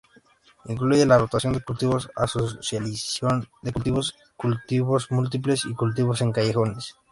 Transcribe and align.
Incluye 0.65 1.05
la 1.05 1.19
rotación 1.19 1.53
de 1.53 1.61
cultivos, 1.61 2.09
asociación 2.15 3.47
de 3.61 3.71
cultivos, 3.71 4.15
cultivos 4.35 5.11
múltiples, 5.11 5.63
y 5.65 5.75
cultivo 5.75 6.15
en 6.19 6.31
callejones. 6.31 6.95